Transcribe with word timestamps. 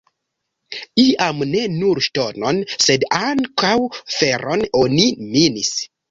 Iam 1.01 1.41
ne 1.49 1.59
nur 1.73 1.99
ŝtonon, 2.05 2.61
sed 2.85 3.05
ankaŭ 3.17 3.73
feron 4.15 4.65
oni 4.81 5.05
minis. 5.35 5.71